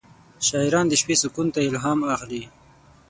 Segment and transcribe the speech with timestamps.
[0.47, 2.43] شاعران د شپې سکون ته الهام اخلي.